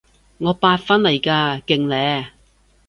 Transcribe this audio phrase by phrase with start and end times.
[0.39, 2.29] 我八返嚟㗎，勁呢？